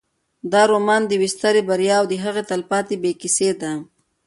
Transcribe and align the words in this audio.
دا 0.51 0.61
رومان 0.71 1.01
د 1.05 1.09
یوې 1.17 1.29
سترې 1.35 1.61
بریا 1.69 1.95
او 1.99 2.05
د 2.11 2.15
هغې 2.23 2.43
د 2.43 2.47
تلپاتې 2.51 2.95
بیې 3.01 3.13
کیسه 3.21 3.49
ده. 3.61 3.71